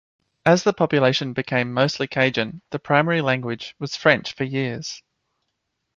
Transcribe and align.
As 0.47 0.63
the 0.63 0.73
population 0.73 1.33
became 1.33 1.71
mostly 1.73 2.07
Cajun, 2.07 2.63
the 2.71 2.79
primary 2.79 3.21
language 3.21 3.75
was 3.77 3.95
French 3.95 4.33
for 4.33 4.45
years. 4.45 5.03